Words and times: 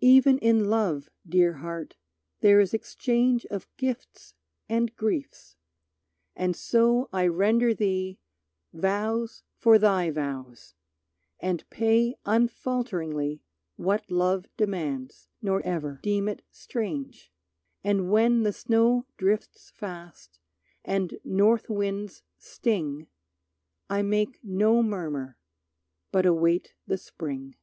Even 0.00 0.38
in 0.38 0.70
love, 0.70 1.10
Dear 1.28 1.56
Heart, 1.58 1.98
there 2.40 2.60
is 2.60 2.72
exchange 2.72 3.44
Of 3.50 3.68
gifts 3.76 4.32
and 4.70 4.96
griefs, 4.96 5.58
and 6.34 6.56
so 6.56 7.10
I 7.12 7.26
render 7.26 7.74
thee 7.74 8.18
Vows 8.72 9.42
for 9.58 9.78
thy 9.78 10.10
vows, 10.10 10.72
and 11.40 11.68
pay 11.68 12.16
unfalteringly 12.24 13.42
What 13.76 14.10
love 14.10 14.46
demands, 14.56 15.28
nor 15.42 15.60
ever 15.60 16.00
deem 16.02 16.26
it 16.26 16.40
strange. 16.50 17.30
And 17.84 18.10
when 18.10 18.44
the 18.44 18.54
snow 18.54 19.04
drifts 19.18 19.68
fast, 19.72 20.38
and 20.86 21.18
north 21.22 21.68
winds 21.68 22.22
sting 22.38 23.08
I 23.90 24.00
make 24.00 24.42
no 24.42 24.82
murmur, 24.82 25.36
but 26.12 26.24
await 26.24 26.72
the 26.86 26.96
Spring. 26.96 27.56